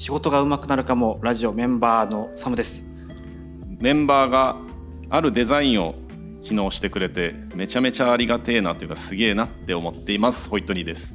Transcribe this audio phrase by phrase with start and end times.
[0.00, 2.86] 仕事が上手くなるかもラジオメンバーのサムです。
[3.80, 4.56] メンバーが
[5.10, 5.94] あるデザインを
[6.40, 10.48] 機能してくれてめちゃめちゃありがてえなというかすげえなって思っています。
[10.48, 11.14] ホイットニーです。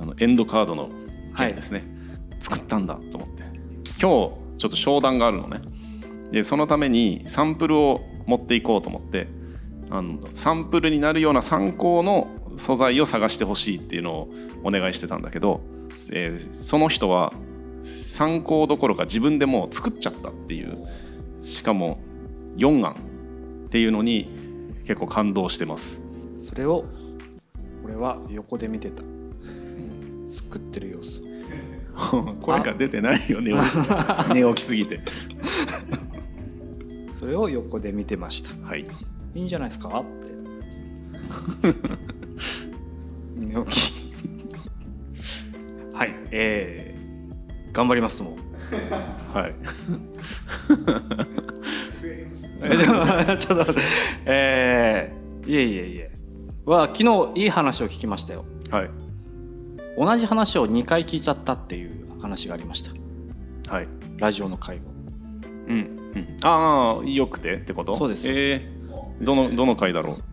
[0.00, 0.90] あのエンドカードの
[1.36, 1.84] 件ですね、
[2.28, 3.44] はい、作ったんだと思って。
[3.44, 5.60] 今日ちょっと商談があるのね。
[6.32, 9.28] でそのためにサンプルを持っていこうと思って
[9.90, 14.28] あのサンプルになるような参考の素材を探してほしいっていうのを
[14.64, 15.60] お願いしてたんだけど、
[16.12, 17.32] えー、その人は
[17.82, 20.86] 参考どころか自分でもう作っちゃったっていう
[21.42, 21.98] しかも
[22.56, 22.96] 4案っ
[23.70, 24.28] ていうのに
[24.84, 26.02] 結構感動してます。
[26.36, 26.84] それを
[27.84, 29.02] 俺は横で見てた、
[30.28, 31.20] 作ってる様子。
[32.40, 33.52] 声が出てないよね
[34.34, 35.00] 寝起きすぎて。
[37.10, 38.50] それを横で見てました。
[38.66, 38.86] はい。
[39.34, 40.00] いいんじゃないですか？
[40.00, 40.30] って
[43.52, 43.92] 寝起き
[45.92, 48.38] はいえー、頑張りますとも。
[49.34, 49.54] はい。
[53.38, 53.74] ちょっと
[54.24, 56.10] えー、いえいえいえ。
[56.64, 56.98] は昨
[57.34, 58.46] 日いい話を聞きましたよ。
[58.70, 58.90] はい。
[59.98, 62.92] 同じ話を2回聞いちゃったっていう話がありました。
[63.74, 63.88] はい。
[64.16, 64.84] ラジオの会話
[65.68, 65.78] うん、
[66.14, 67.94] うん、ああよくてってこと？
[67.96, 68.26] そうです。
[68.28, 70.31] えー、どのどの回だろう？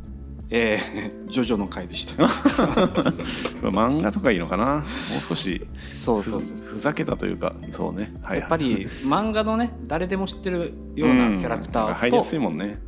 [0.52, 2.24] えー、 ジョジョの回でした。
[3.62, 4.66] 漫画とかいいのかな。
[4.66, 4.84] もう
[5.22, 7.54] 少しそうそうふざけたというか。
[7.70, 12.80] そうね、はい、やっぱり漫画のね誰でも知ってるようなキャラクターと、入りやすいもんね、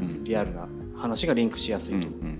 [0.00, 2.38] うん、リアルな話がリンクしやすいと、うんうん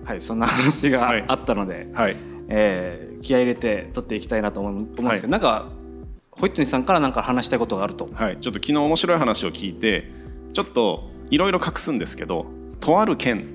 [0.00, 2.16] うん、はいそんな話があったので、はい。
[2.48, 5.70] えー、気合い入れて撮っていきたいなと思うんですけど、はい、なんか
[6.30, 8.08] ホイットニーさんから何か話したいことがあると。
[8.12, 8.36] はい。
[8.40, 10.10] ちょっと昨日面白い話を聞いて
[10.52, 12.46] ちょっといろいろ隠すんですけど
[12.84, 13.48] とある県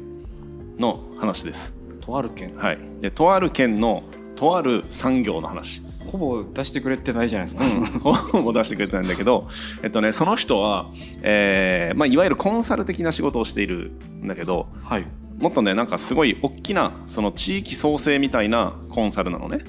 [0.79, 1.75] の話です。
[2.01, 2.55] とある県。
[2.55, 2.79] はい。
[2.99, 4.01] でとある県の
[4.35, 5.83] とある産業の話。
[6.07, 9.47] ほぼ出してくれてないじゃないですか、うん、 ほぼ出してくれてないんだけど、
[9.83, 10.89] えっとね、その人は、
[11.21, 15.05] えーまあ、いわゆるコンサル的な仕事をしているんだけど、はい、
[15.37, 19.59] もっとねなんかすごい大きなその地域創生みたいなコンサルなのね。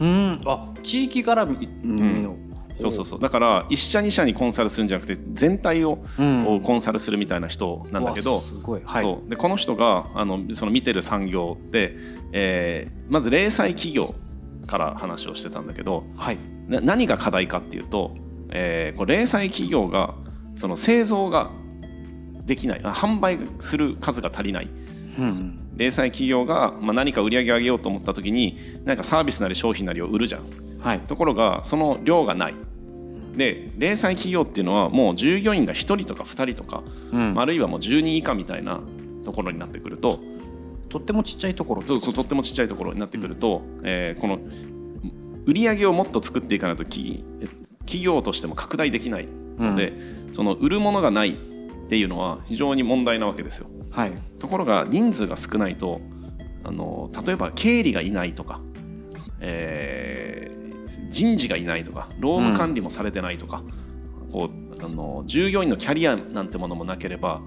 [0.00, 0.40] うん。
[0.44, 2.47] あ地域絡みの、うん
[2.78, 3.18] そうそうそう。
[3.18, 5.98] だから1社2社にコンサルするんじゃなくて全体を
[6.64, 8.40] コンサルするみたいな人なんだけど、
[8.84, 9.28] はい、そう。
[9.28, 11.94] でこの人があのその見てる産業で、
[12.32, 14.14] えー、まず零細企業
[14.66, 18.16] から話をしてたんだけど、はい、な何が課題かっていうと、
[18.50, 20.14] えー、こう零細企業が
[20.56, 21.50] その製造が
[22.44, 22.80] できない。
[22.80, 24.70] 販売する数が足りない。
[25.18, 30.42] うん零細企業が、まあ、何か売り上げ上げようと思った時に何かサービスなり商品なりを売るじゃん、
[30.80, 32.54] はい、ところがその量がない
[33.38, 36.82] で零細企業っていうのはもう従業員が1人とか2人とか、
[37.12, 38.80] うん、あるいはもう10人以下みたいな
[39.24, 40.18] ところになってくると
[40.88, 41.82] とってもちっちゃいところ。
[41.82, 44.40] そうそうとってもちっちゃいところになってくると、うん、えー、この
[45.46, 47.24] 売り上げをもっと作っていかないと企
[48.00, 49.28] 業としても拡大できない
[49.58, 49.90] ので、
[50.26, 51.36] うん、その売るものがないっ
[51.88, 53.68] ていうのは非常に問題なわけですよ。
[53.90, 56.00] はい、ところが人数が少ないと
[56.64, 58.60] あの例えば経理がいないとか、
[59.40, 59.97] え
[61.18, 63.64] 人事がいないとか労務管理もされてないとか、
[64.22, 67.40] うん、こうあの従業員のキャリアなんてものもなければ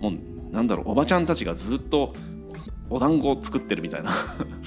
[0.00, 2.14] もうなんだろうおばちゃんたちがずっと
[2.90, 4.10] お団子を作ってるみたいな。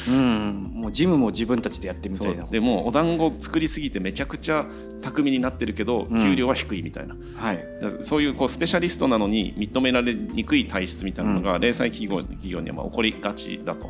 [0.09, 2.45] うん、もうジムも自分たちでやってみたいな。
[2.45, 4.67] でもお団子作りすぎてめちゃくちゃ
[5.01, 7.65] 巧みになってるけど給料は低いみたいな、うん、はい、
[8.03, 13.89] そういうこうスペシャリストなのに認められにくい体質みたいなのが零細企業企業にはまあ起こりがちだと。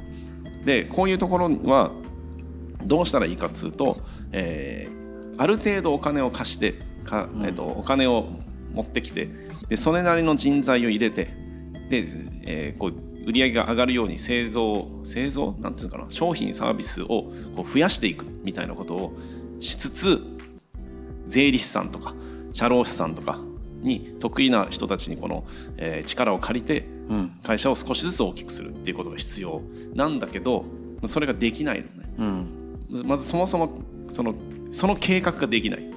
[0.63, 1.91] でこういうところは
[2.85, 8.27] どうしたらいいかっつうと、えー、ある程度お金を貸してか、えーと、お金を
[8.73, 9.29] 持ってきて
[9.69, 11.25] でそれなりの人材を入れて
[11.89, 12.05] で、
[12.43, 12.93] えー、こう
[13.25, 15.55] 売り上げが上がるように製造製造？
[15.59, 16.05] なんていうかな？
[16.09, 19.13] 商品サービスをこう増やしていくみたいなことを
[19.59, 20.21] しつつ
[21.25, 22.15] 税理士さんとか
[22.51, 23.39] 社労士さんとか
[23.81, 25.43] に得意な人たちにこの、
[25.77, 26.87] えー、力を借りて
[27.43, 29.61] 会社を少しずつ大きくするっていうことが必要
[29.93, 30.65] なんだけど
[31.05, 32.13] それができないのね。
[32.17, 32.60] うん
[33.03, 34.35] まずそもそもその
[34.71, 35.91] その計画ができない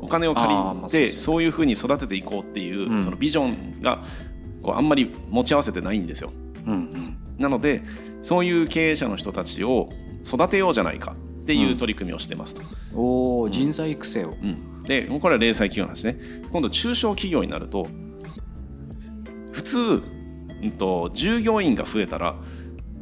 [0.00, 0.48] お金を借
[0.82, 4.04] りてそういうふうに育てていこうっていうそのビジョンが
[4.62, 6.32] こうあんまり持ち合わせてないんですよ。
[6.66, 7.82] うんうん、なので
[8.22, 9.88] そういう経営者の人たちを
[10.24, 12.62] 育てようじゃないかっていう取り組みをしてますと。
[12.92, 14.30] うん、おお人材育成を。
[14.30, 16.18] うん、でこれは零細企業なんですね。
[16.50, 17.86] 今度中小企業になると
[19.52, 19.84] 普通、う
[20.66, 22.34] んと従業員が増えたら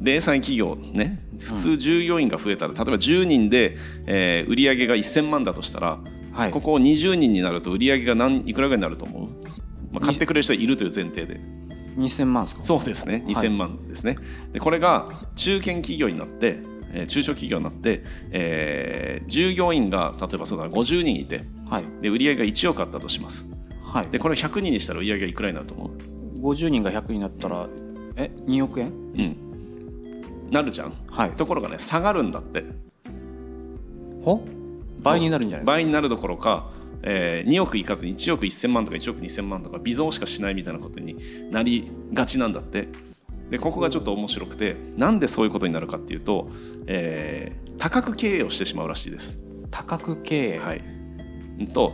[0.01, 3.77] 零細企業ね普通従業員が増えたら例えば10人で、
[4.07, 5.99] えー、売り上げが1000万だとしたら、
[6.33, 9.29] はい、ここ20人になると売り上げが何いくらぐらいになると思う、
[9.93, 11.41] まあ、買ってくれる人いるという前提で。
[11.97, 12.63] 2000万ですか？
[12.63, 13.25] そうですね。
[13.27, 14.21] 2000万ですね、は
[14.51, 16.59] い、でこれが中堅企業になって、
[16.93, 21.85] えー中小企業になって、えー従業員が例えばそうだな50人いてはい。
[22.03, 23.47] で売り上げが1億あったとします。
[23.83, 24.09] はい。
[24.09, 25.91] でこれを100人にしたら売り上げがいくらになると思う
[26.53, 27.67] ？50人が100になったら
[28.17, 28.89] え2億円？
[28.89, 29.46] うん
[30.51, 30.93] なるじゃん。
[31.11, 31.33] はい。
[31.33, 32.65] ところがね下がるんだって。
[34.23, 34.45] ほ？
[35.03, 35.73] 倍になるんじゃないですか？
[35.73, 36.71] 倍になるどころか、
[37.03, 41.17] えー2億いかずに1億1000万とか1億2000万とか微増しかしないみたいなことに
[41.51, 42.89] なりがちなんだって。
[43.51, 46.51] でここがちょっと面白くてなんでそういうことになるかっていうと、
[46.87, 49.39] えー多角経営をしてしまうらしいです。
[49.71, 50.83] 多角経営、はい、
[51.61, 51.93] うんと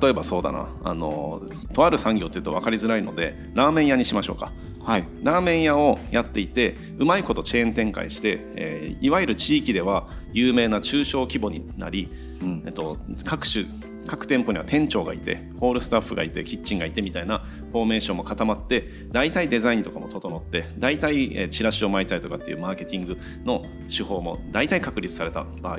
[0.00, 0.68] 例えばそうだな。
[0.82, 1.42] あの
[1.74, 4.52] とある産業っていうと分かりづらいのでラーメン屋にしましょうか。
[4.84, 5.06] はい。
[5.22, 12.08] ラーメン屋をやっていてうまいことチェーン展開して、えーいわゆる地域では有名な中小規模になり、
[12.42, 12.62] うん。
[12.66, 13.64] えっと、各種
[14.06, 17.38] 各店舗には店長がいてホールスタッフがいてキッチンがいてみたいな
[17.72, 25.78] フォーメーションも固まって大体デザインとかも整って大体えーチラシを巻いたりとかっていうマーケティングの手法も大体確立された場合、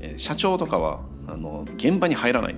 [0.00, 2.56] えー社長とかはあの現場に入らない。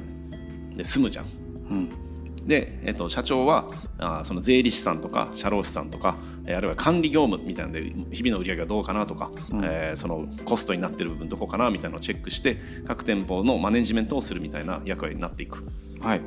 [0.75, 1.25] で済むじゃん。
[1.71, 2.08] うん
[2.49, 3.69] で、えっと、社長は
[3.99, 6.17] あーその税理士さんとか社労士さんとか、
[6.47, 9.31] えーあるいは管理業務みたいなので日々の売り上げがどうかなとか、
[9.63, 12.57] えーそのコストになってる部分どこかなみたいなのをチェックして
[12.87, 15.69] 各店舗のマネジメントをするみたいな役割になっていく。
[16.01, 16.23] はい。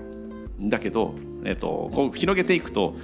[0.60, 2.96] だけど、えっと、こう広げていくと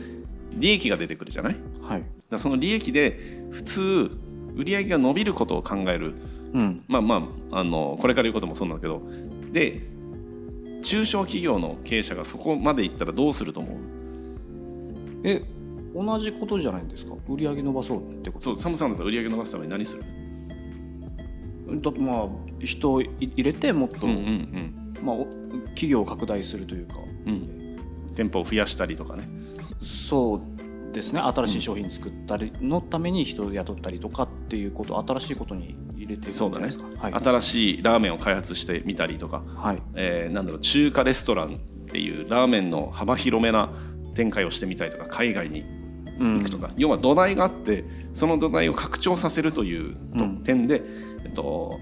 [0.54, 1.56] 利益が出てくるじゃない？
[1.82, 2.04] はい。
[2.30, 4.12] らその利益で普通
[4.56, 6.14] 売り上げが伸びることを考える。
[6.54, 6.84] うん。
[6.88, 9.02] まあまああのこれから言うこともそうなんだけど。
[9.52, 9.82] で
[10.88, 13.78] 中小企業の経営者がそこまでいったらどうすると思う？
[15.24, 15.44] え
[15.94, 17.14] 同じことじゃないんですか？
[17.28, 18.46] 売り上げ伸ばそうってこと？
[18.46, 20.04] そうサムさんだ売り上げ伸ばすために何する？
[21.82, 22.28] だってまあ
[22.60, 25.26] 人をい入れてもっと、うんうんまあ、お
[25.70, 26.96] 企業を拡大するというか。
[27.26, 27.34] うん。
[27.34, 27.58] うん
[28.16, 29.30] 店舗を増やしたりとかね。
[29.80, 30.42] そう
[30.92, 31.20] ですね。
[31.20, 36.86] 新しい商品作ったりのために人を雇ったりとかっていうこと新しいことに入れていくんじゃないですか？
[36.98, 39.82] はい、新しいラーメンを開発してみたりとか、はい。
[39.96, 41.60] えーなんだろう中華レストランっ
[41.90, 43.70] ていうラーメンの幅広めな
[44.16, 45.64] 展開をしてみたりとか海外に
[46.20, 46.38] うん。
[46.40, 50.38] 行くとか、要は土台があってその土台を拡張させるというとうん。
[50.44, 50.82] 点で、
[51.24, 51.80] えっと、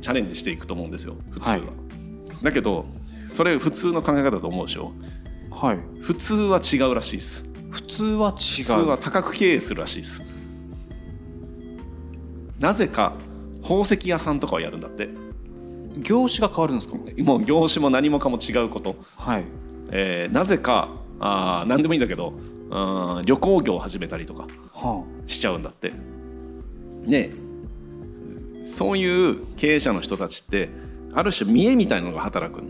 [0.00, 1.56] チャレンジしていくと思うんですよ普通は。
[1.56, 1.62] はい。
[2.42, 2.86] だけど
[3.28, 4.92] それ普通の考え方だと思うでしょ？
[5.50, 5.78] はい。
[6.00, 7.44] 普通は違うらしいです。
[7.70, 8.34] 普通は違う。
[8.34, 10.22] 普通は多角経営するらしいです
[12.58, 13.12] なぜか
[13.62, 15.08] 宝石屋さんとかをやるんだって。
[15.98, 16.96] 業種が変わるんですか？
[17.24, 19.44] もう業種も何もかも違うこと、はい。
[19.90, 22.34] えーなぜかあー何でもいいんだけど
[22.70, 25.92] あー旅行業を始めたりとかはしちゃうんだって。
[27.06, 27.30] ね。
[28.64, 30.68] そういう経営者の人たちって
[31.14, 32.62] ある種見栄みたいなのが働くあ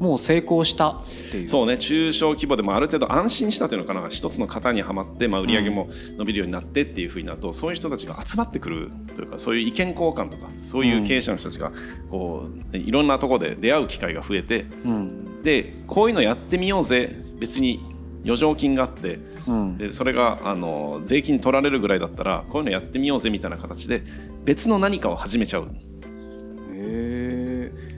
[0.00, 1.48] もう成功したっていう。
[1.48, 11.70] そうね中小規模でもある程度安心したというのかな一つの型にはまって、まあ、売り上げも伸びるようになってっていうふうになると、そういう人たちが集まってくるというかそういう意見交換とかそういう経営者の人たちが
[12.10, 15.42] こういろんなところで出会う機会が増えてうん。
[15.42, 17.80] でこういうのやってみようぜ別に
[18.22, 19.76] 余剰金があってうん。
[19.76, 24.02] でそれがあの税金取られるぐらいだったらこういうのやってみようぜみたいな形で
[24.46, 25.68] 別の何かを始めちゃう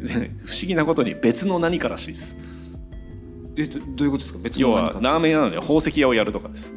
[0.37, 2.37] 不思議なことに別の何からしいです。
[3.57, 4.39] ええどどういうことですか？
[4.43, 6.73] 別要はの何かラーメン屋なのに宝石屋をやるとかです。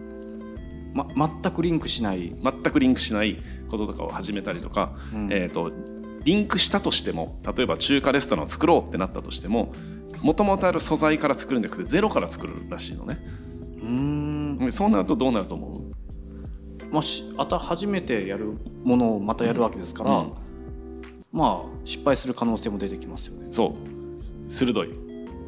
[0.94, 2.34] ま、全くリンクしない。
[2.42, 3.38] 全くリンクしない
[3.70, 5.28] こととかを始めたりとか、うん。
[5.32, 5.72] えー、と
[6.24, 9.74] リンクしたとしても例えば中華レストランを作ろうってなったとしても
[10.22, 13.20] もともとある素材から作るんじゃなくてゼロから作るらしいのね。
[13.82, 14.58] うーん。
[14.58, 16.94] でそうなるとどうなると思う？
[16.94, 18.54] まあしあた初めてやる
[18.84, 20.32] ものをまたやるわけですから、うん
[21.36, 23.48] まあ失敗する可能性も出てきますよね。
[23.52, 23.76] そ
[24.48, 24.52] う。
[24.52, 24.90] 鋭い。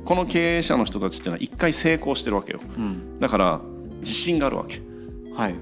[0.04, 2.60] この経営者の人たちっていうのは一回成功してるわけよ。
[2.78, 3.62] うん、だから
[4.00, 4.82] 自信があるわけ。
[5.34, 5.56] はい。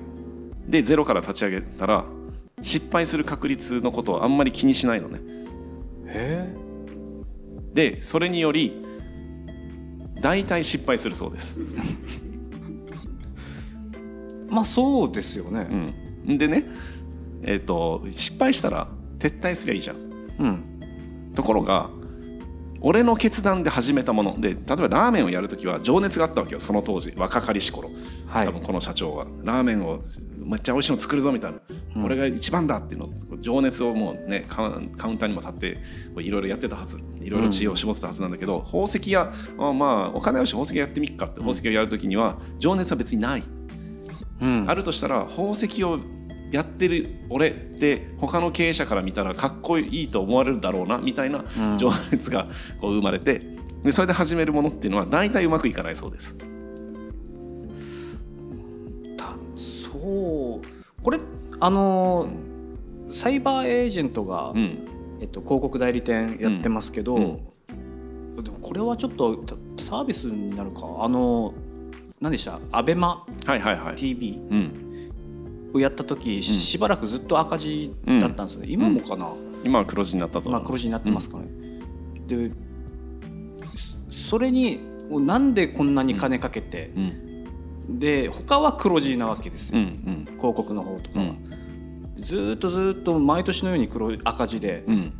[0.68, 2.06] でゼロから立ち上げたら
[2.64, 5.20] 失敗する確率のことをあんまり気にしないのね。
[6.08, 6.50] へ
[7.76, 8.84] でそれにより
[10.22, 11.56] 大体失敗するそうです。
[14.50, 15.94] え まあそうですよね。
[16.28, 16.66] うん、でね、
[17.44, 18.88] えー、と失敗したら
[19.20, 20.05] 撤退すりゃいいじゃん
[20.40, 21.32] うん。
[21.36, 21.90] ところが
[22.82, 27.90] 俺の決断で始めたもので例えばラーメンをやるときは情熱があったわけよその当時若かりし頃。
[28.28, 28.48] はい。
[28.48, 29.26] 多分この社長は。
[29.44, 30.00] ラーメンを
[30.38, 31.60] めっちゃ美味しいの作るぞみたいな、
[31.96, 32.04] うん。
[32.06, 33.10] 俺が一番だっていうの
[33.42, 35.78] 情熱をもうねカウンターにも立って
[36.20, 37.00] いろいろやってたはず。
[37.22, 41.36] いろいろ知恵を絞ってたはずなんだけど、宝石屋あまあお金あるし宝石屋やってみっかって。
[41.36, 43.44] 宝石屋やるときには情熱は別にない、
[44.42, 46.00] うん、あるとしたら宝石を
[46.56, 51.78] やってる俺って他の経営者から見たらかっこいいと思われるだろうなみたいなうん。
[51.78, 52.48] 情熱が
[52.80, 53.42] こう生まれて
[53.84, 56.36] でそれで始めるものっていうのは大体うまくいかないそうです。
[59.18, 61.04] たそう。
[61.04, 61.20] これ
[61.60, 64.80] あのーサイバーエージェントが、うん。
[65.22, 68.44] えっと、広告代理店やってますけど、うん。
[68.44, 70.82] でもこれはちょっとたサービスになるか。
[71.00, 71.54] あの
[72.20, 72.60] 何でした？
[72.72, 73.96] アベマはいはいはい。
[73.96, 74.85] TV うん
[75.78, 79.32] をやった時、ししばらくずっと赤字だったんですよね、今もかな、
[79.64, 81.46] 今は黒字になったと思い黒字になってますかね、
[82.28, 82.52] で
[84.10, 84.80] そそれに
[85.10, 88.00] なんでこんなに金かけて、うん。
[88.00, 90.26] で他は黒字なわけですうんよ、うん。
[90.26, 92.16] 広告の方とかは、うん。
[92.20, 95.14] ずーっとずーっと毎年のように黒い赤字で、うん。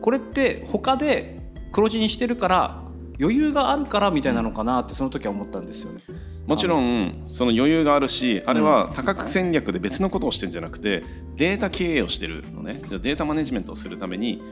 [0.00, 1.40] これって他で
[1.72, 2.83] 黒字にしてるから
[3.20, 6.00] 余裕があるからみたいなのかなってその時は思ったんですよね。
[6.46, 11.02] もちろんその余裕があるしあれは多角戦略で別のことをしてるんじゃなくて
[11.36, 12.80] データ経営をしてるのね。
[12.90, 14.42] データマネジメントをするために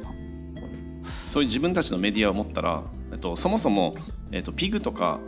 [1.26, 3.95] そういう自分たちのメディアを持ったら、えっと、そもそも、
[4.31, 5.19] えっと、ピグとか、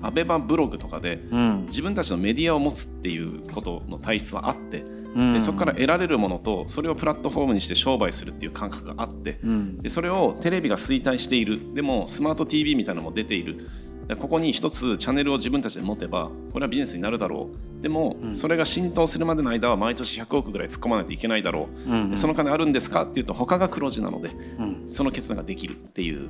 [0.00, 1.66] アベマブログとかでうん。
[1.66, 9.78] 自分たちのメディアを持つっていうことの体質はあってうんでそこから得られるものとそれをプラットフォームにして商売するっていう感覚があってうん。
[9.78, 11.74] でそれをテレビが衰退している。
[11.74, 13.68] でもスマート TV みたいなのも出ている。
[14.06, 17.48] でここに一つチャンネルを自分たちで持てばこれはビジネスになるだろ
[17.78, 17.82] う。
[17.82, 24.88] でも、それが浸透するまでの間は毎年100億ぐらい突っ込まないといけないだろう、うんでその金あるんですかっていうと他が黒字なのでうん。
[24.88, 26.28] その決断ができるっていう。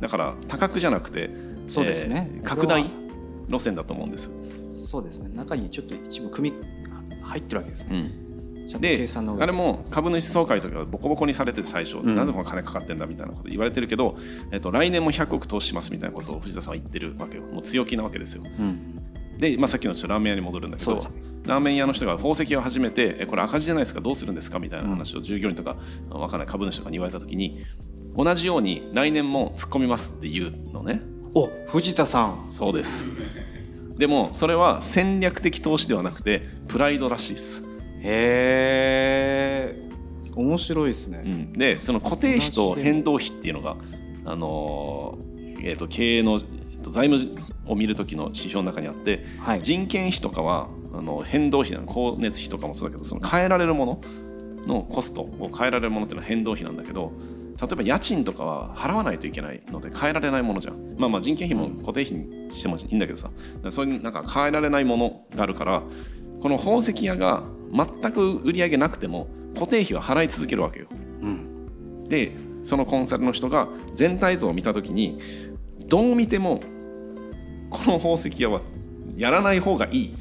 [0.00, 1.30] だから多角じゃなくて
[1.68, 2.30] そうですね。
[2.34, 2.90] えー拡大こ
[3.50, 4.30] 路線だと思うんです。
[4.70, 5.28] そうですね。
[5.34, 6.56] 中にちょっと一部組み
[7.28, 8.66] 入ってるわけですうね、ん。
[8.68, 12.14] ちゃんとであれも株主総会とかボコボコにされてて最初、ん。
[12.14, 14.16] なんでこの金かかってんだみたいなこと言われてるけど、
[14.50, 17.42] えっと、来年も100億投資しますみたいなことを藤田さんは言ってるわけよ。
[17.44, 18.42] もう強気なわけですよ。
[18.44, 19.38] うん。
[19.38, 21.00] で、まあ、さっきのちょっとラーメン屋に戻るんだけど、
[21.48, 25.76] ラーメン屋の人が宝石を始めてえこれ赤字じゃないですかどうするんですかみたいな話を従業員とか
[26.10, 27.64] わかんない株主とかに言われた時に
[28.16, 31.00] 同じように来年も突っ込みますっていうのね。
[31.34, 32.46] お藤田さん。
[32.48, 33.08] そうです
[33.98, 37.64] でもそれは戦略的投資ではなくてプライドらしいです。
[38.00, 39.88] へえ。
[40.36, 43.76] 面白いですね、うん、でその固定費と変動費っていうのが、
[44.24, 47.34] あのーえー、と経営の財務
[47.66, 49.62] を見る時の指標の中にあって、はい。
[49.62, 51.86] 人件費とかはあの変動費なの。
[51.86, 54.00] 光熱費とかもそうだけどその変えられるもの
[54.66, 57.12] のコストを変えられるものっていうのは変動費なんだけど
[57.60, 60.94] 例えば家賃とかは払わないといけないので変えられないものじゃん。
[60.96, 63.30] まあまあ人件費も固定費にしてもいいんだけどさ。
[63.70, 65.82] そういうなんか変えられないものがあるから
[66.40, 70.86] この宝石屋が全く売り上げなくても固定費は払い続けるわけよ。
[71.20, 72.08] うん。
[72.08, 75.18] でそのコンサルの人が全体像を見た時に
[75.88, 76.60] どう見ても
[77.70, 78.60] この宝石屋は
[79.16, 80.14] やらない方がいい。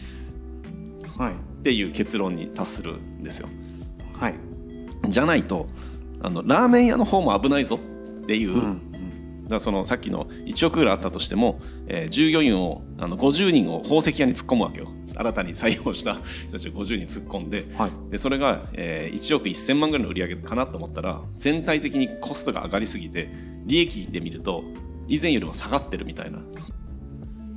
[1.17, 1.34] はい。
[1.34, 3.50] っていう結論に達するんですよ。
[4.20, 4.36] はい。
[5.08, 5.67] じゃないと
[6.22, 8.82] あのラーメン屋の方も危ないぞっていう、うん
[9.48, 14.90] だそのさっきの1億ぐらいあったとしても、えー従業員をあの50人を宝石屋に突っ込むわけよ。
[15.16, 17.92] 新たに採用した人たちを50人突っ込んで,、はい。
[18.12, 23.30] でそれが、えー1億1000万ぐらいの売り上げかなと思ったら全体的にコストが上がりすぎて
[23.66, 24.64] 利益で見ると
[25.08, 26.40] 以前よりも下がってるみたいな。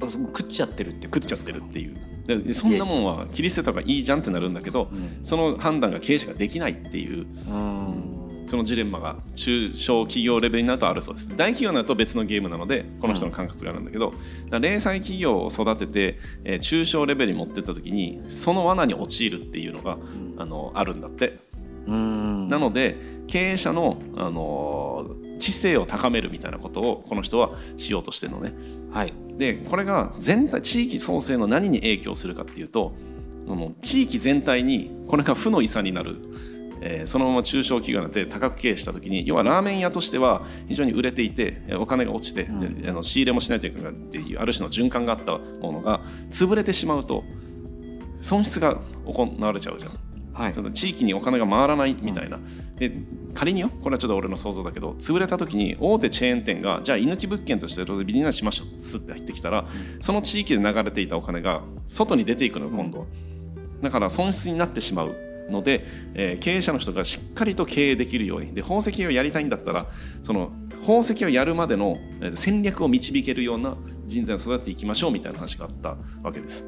[0.03, 2.55] あ食っちゃってるって食っちゃってるっていう。
[2.55, 5.19] そんなもんは切り捨てた方がいいじゃんってなるんだけど、ん。
[5.25, 7.27] その判断が経営者ができないっていう。
[7.49, 8.10] うん
[8.51, 11.29] そのジレンマが中小企業レベルになるとあるそうです。
[11.29, 14.19] 大企業になると別のゲームなのでこの人の感覚があるんだけど、だか
[14.51, 19.99] ら零細企業を育てて、えー中小レベルに持ってった時にその罠に陥るっていうのが、
[20.37, 21.39] あのあるんだって。
[21.87, 22.49] うん。
[22.49, 22.97] なので
[23.29, 28.53] 経営者の、あのー知性を高めるみたいなことをこの人はしようとしてるのね。
[28.93, 29.13] はい。
[29.39, 32.93] でこれが全体地域創生の何に影響するかっていうと
[33.81, 36.17] 地域全体にこれが負の遺産になる、
[36.81, 47.25] えーそのまま中小企業になって高く経営した時に要はラーメン屋としては非常に売れていてえーお金が落ちて、であの仕入れもしないというかっていうある種の循環があったものが潰れてしまうと
[48.21, 49.93] 損失が行われちゃうじゃん。
[50.33, 50.55] はい。
[50.55, 52.39] その地域にお金が回らないみたいな、
[52.77, 52.93] で
[53.35, 59.67] 仮によこれはちょっと俺の想像だけど潰れた時に大手チェーン店がじゃあ居抜き物件としてビリナしましょうって入ってきたら、
[60.01, 63.07] その地域で流れていたお金が外に出ていくのよ今度は、
[63.83, 65.15] だから損失になってしまう
[65.49, 68.53] ので、えー経営者の人がしっかりと経営できるように。
[68.55, 69.87] で宝石をやりたいんだったら
[70.23, 76.65] その宝石をやるまでのえー戦略を導けるような人材を育てていきましょうみたいな話があったわけです。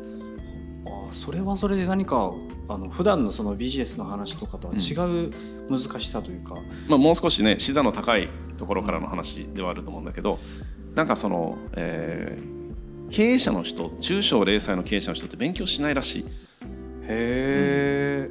[0.87, 2.33] あーそれはそれで何か
[2.69, 4.95] あの普段のそのビジネスの話とかとは違
[5.27, 5.31] う
[5.69, 6.55] 難しさというか、
[6.89, 10.39] まあ、もう少しね視座の高いところからの話ではあると思うんだけど
[10.95, 12.63] なんかその、えー
[13.13, 16.25] 経営者の人中小零細の経営者の人って勉強しないらしい。
[17.03, 18.31] へえ、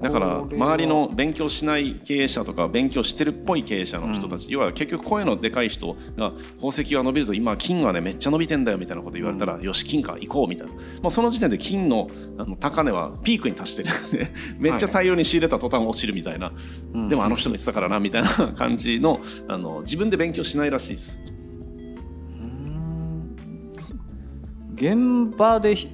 [0.00, 10.72] だから周りの勉強しない経営者とか勉強してるっぽい経営者の人たち、要は結局声のでかい人が宝石は伸びるぞ今金はねめっちゃ伸びてんだよみたいなこと言われたら、よし金か行こうみたいな。
[11.02, 16.52] もうその時点で金のあの高値はピークに達してるんで めっちゃ大量に仕入れた途端落ちるみたいな、
[16.92, 17.08] うん。
[17.08, 21.22] でもあの人も言ってたからなみたいな感じのあの自分で勉強しないらしいです。
[24.74, 25.88] 現場でひ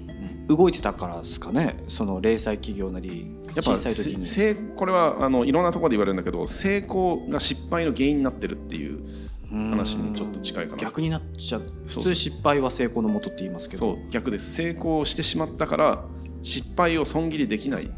[0.48, 1.84] 動いてたからですかね。
[1.86, 9.04] その零細企業なりやっぱ成これはあのいろんなところで言われるんだけど成功が失敗の原因になってるっていう
[9.50, 10.78] 話にちょっと近いかな。
[10.78, 11.62] 逆になっちゃう。
[11.86, 13.80] 普通失敗は成功のもとって言いますけど。
[13.80, 14.10] そう。
[14.10, 14.54] 逆です。
[14.54, 16.04] 成功してしまったから
[16.40, 17.90] 失敗を損切りできない。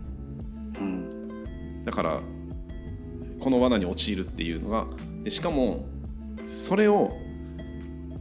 [0.81, 1.85] うん。
[1.85, 2.21] だから
[3.41, 4.87] この罠に陥るっていうのが
[5.23, 5.87] でしかも
[6.45, 7.17] それを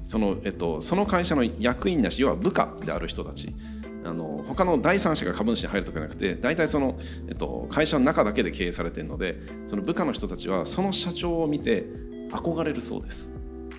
[0.03, 3.55] その,、えっと、その会社の役員なし要は部下である人たち
[4.05, 11.85] あの他の第三者が株主に入るとかじゃなくて大体その、えっと、会社の中だけで経営されているのでその部下の人たちはその社長を見て
[12.31, 13.31] 憧れるそうです。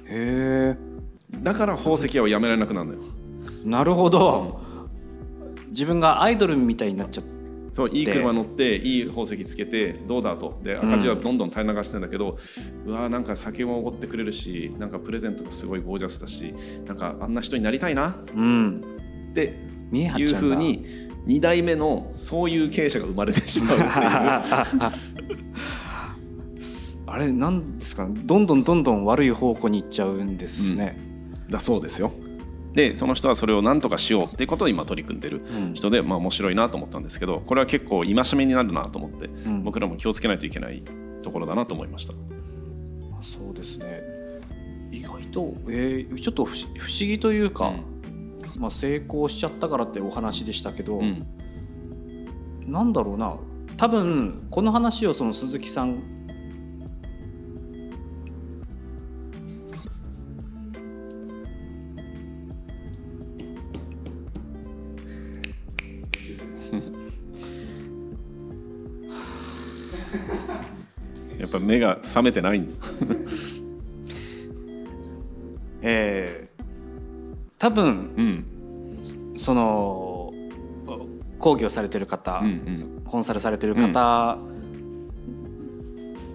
[0.07, 0.77] へえ。
[1.43, 3.01] だから宝石屋を辞められなくなるのよ。
[3.65, 4.61] なるほど、
[5.69, 7.35] 自分がアイドルみたいになっちゃって。
[7.73, 10.61] そういい車乗っていい宝石つけてどうだと。
[10.63, 12.39] で赤字はどんどん垂れ流してんだけど、
[12.87, 16.55] うわーなんか酒もおごってくれるしなんかプレゼントがすごいゴージャスだし
[16.87, 18.17] なんかあんな人になりたいな。
[18.33, 18.81] うん。
[19.31, 19.59] って
[20.03, 20.85] いうふうに
[21.27, 23.91] 2代目のそういう経営者が生まれてしまうっていう。
[27.07, 28.09] あれなんですか？
[28.11, 30.99] どんどんどんどん悪い方向に行っちゃうんですね、
[31.49, 32.13] だそうですよ。
[32.75, 35.75] でその人はそれを何とかしようっていうことを今取り組んでるうん。
[35.75, 39.63] 人で、まあ面白いなと思ったんですけどこれは結構戒めになるなと思って、ん。
[39.63, 40.83] 僕らも気をつけないといけない
[41.23, 42.15] ところだなと思いました。
[43.23, 44.03] そうですね。
[44.91, 47.73] 意外と、えーちょっと不思不思議というか、
[48.57, 51.27] まあ、成功しちゃったからってお話でしたけど、うん。
[52.67, 53.37] なんだろうな。
[53.77, 55.95] 多分この話をその鈴木さん
[71.39, 72.75] やっぱ目が覚めてないんだ。
[75.83, 76.45] えー
[77.65, 78.34] 多分うん
[79.45, 80.33] その
[81.39, 82.51] 講義をされてる方、うんう
[83.01, 83.03] ん。
[83.05, 84.39] コンサルされてる方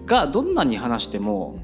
[0.06, 1.58] がどんなに話しても、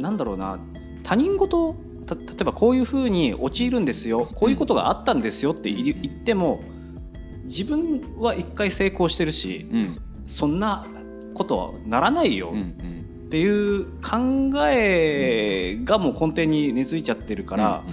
[0.00, 0.58] なんだろうな
[1.04, 6.60] 他人事た例えばこういうふうに陥るんですよこういうことがあったんですよって言っても
[7.44, 10.00] 自分は一回成功してるしうん。
[10.26, 10.84] そんな
[11.34, 13.26] ことはならないようんうん。
[13.26, 17.84] っていう考えがもう根底に根付いちゃってるから、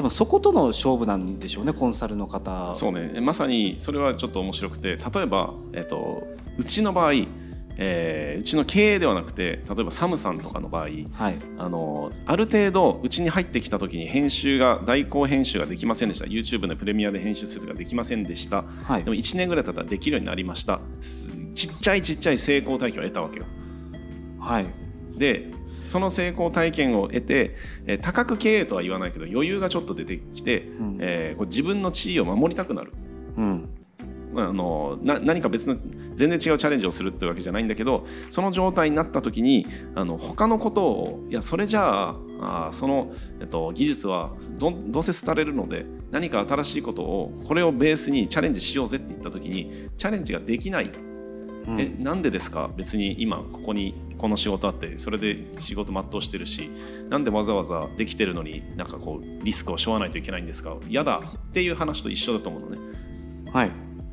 [0.00, 2.72] 多分そことの勝負なんでしょうねコンサルの方。
[2.74, 3.20] そうね。
[3.20, 7.12] まさにそれはちょっと面白くて例えば、えっと、うちの場合、
[7.76, 11.38] えーうちの経営ではなくて例えばサムさんとかの場合はい。
[11.58, 16.24] あのある程度うちに入ってきた時に編集が代行編集ができませんでした。
[16.24, 18.64] YouTube のプレミアで編集するとかできませんでした。
[18.84, 19.04] はい。
[19.04, 20.80] でも1年ぐらい経ったらできるようになりました。
[21.02, 23.44] すちっちゃいちっちゃい成功体験を得たわけよ。
[24.38, 24.66] はい。
[25.18, 25.50] で
[25.90, 30.98] その成功体験を得て、えー多角経営とは言わないけど余裕がちょっと出てきて、ん。
[31.00, 32.92] えーこう自分の地位を守りたくなる。
[33.36, 33.68] うん。
[34.32, 35.76] まああのな何か別の
[36.14, 50.90] 全然違うチャレンジをするっていうわけじゃないんだけどその状態になった時にあの他のことをいやそれじゃああーその、えっと、技術はどどうせ廃れるので何か新しいことをこれをベースにチャレンジしようぜって言った時にチャレンジができない
[51.66, 51.80] うん。
[51.80, 52.70] えなんでですか？
[52.76, 56.70] 別に今ここにこの仕事あってそれで仕事全うしてるし
[57.08, 60.76] なんでわざわざできてるのになんかこうリスクを背負わないといけないんですか？
[60.88, 62.78] 嫌だっていう話と一緒だと思うのね。
[63.52, 63.70] はい。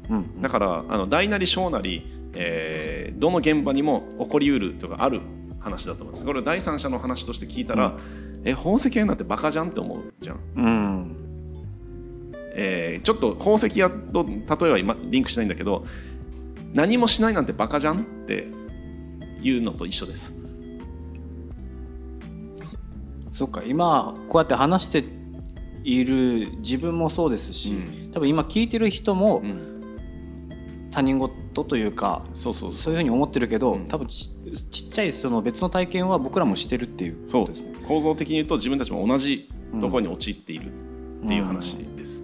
[0.09, 2.05] うんだからあの大なり小なり、
[2.35, 5.21] えーどの現場にも起こりうるとかある
[5.59, 6.25] 話だと思います。
[6.25, 7.97] これを第三者の話として聞いたら、
[8.43, 10.39] え宝石屋なんてバカじゃんって思うじゃん。
[10.55, 11.15] うん。
[12.53, 15.85] えーちょっと宝石屋と例えは今リンクしないんだけど
[16.77, 18.01] 何もしないなんてバカじゃん？
[18.01, 18.47] って
[19.41, 20.35] いうのと一緒です。
[23.33, 23.63] そっか。
[23.65, 25.03] 今こうやって話して
[25.83, 28.11] いる自分もそうですし、うん。
[28.11, 33.87] 多分今聞いてる人もうん、他人事というか、そうそうそそういうふうに思ってるけど、うん。
[33.87, 34.29] 多分ち
[34.69, 37.73] ちっちゃいその別の体験は僕らもしてるっていうことですね。
[37.87, 39.49] 構造的に言うと自分たちも同じ
[39.81, 40.71] ところに陥っている
[41.23, 42.23] っていう話です。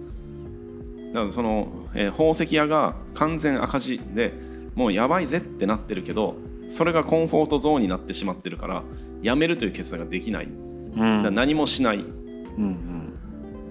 [1.14, 4.34] だからその、えー宝石屋が完全赤字で
[4.74, 6.34] もうやばいぜってなってるけど
[6.66, 8.82] それがコンフォートゾーンになってしまってるから
[9.22, 11.22] やめるという決断ができない、うん。
[11.22, 11.98] だ何もしない。
[11.98, 13.12] うんうん。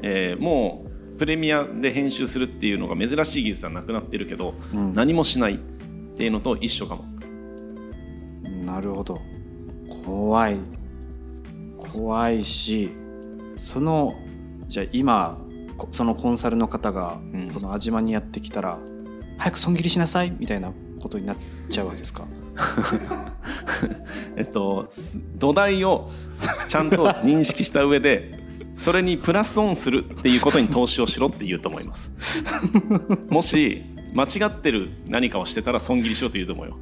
[0.02, 4.96] えーもうプレミアで編集するっていうのが珍しい技術はなくなってるけど、うん。
[4.96, 5.56] 何もしない。
[5.56, 5.58] っ
[6.16, 7.06] ていうのと一緒かも。
[8.66, 9.22] なるほど。
[10.06, 10.58] 怖い。
[11.78, 12.90] 怖いし
[13.56, 14.16] その
[14.68, 15.43] じゃあ今こ
[15.92, 17.52] そのコンサルの方がうん。
[17.52, 18.78] この安島にやってきたら、
[19.38, 21.38] 早く損切りしなさいみたいなことになっ
[21.70, 22.26] ちゃうわけですか？
[24.38, 26.10] えっとす土台を
[26.68, 28.40] ちゃんと認識した上で
[28.76, 32.12] それにプラスオンするっていうことに投資をしろって言うと思います。
[33.30, 33.84] もし
[34.14, 36.78] 間違ってる何かをしてたら損切りしろと言うと思うよ。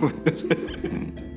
[0.00, 1.31] ごめんなさい、今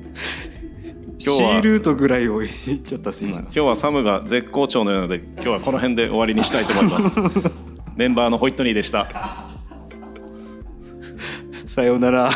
[1.34, 1.56] 日は。
[1.56, 7.20] C ルートぐらいを言っちゃったっす今、今日はサムが絶好調のようなので今日はこの辺で終わりにしたいと思います。
[7.96, 9.06] メンバーのホイットニーでした。
[11.66, 12.30] さようなら